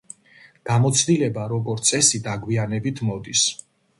[0.69, 3.47] გამოცდილება როგორც წესი დაგვიანებით მოდის.